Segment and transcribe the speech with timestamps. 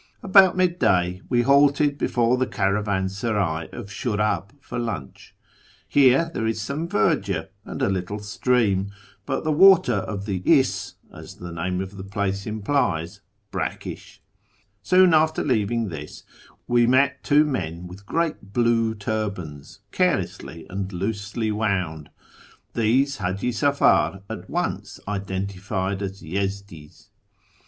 [0.23, 5.35] About mid day we halted before the caravansaray of Shiirab for lunch:
[5.87, 8.91] here there is some verdure, and a little stream,
[9.27, 13.13] but the water of this is, as the name of the place 172./ YEAR AMONGST
[13.13, 14.19] THE PERSLiNS implies, brackisli.
[14.81, 16.23] Soon after leaving this
[16.67, 22.07] we met two men with great Muc turbans, carelessly and loosely wouml.
[22.73, 27.11] Tliese H;iji Safar at once identified as Yezdi's.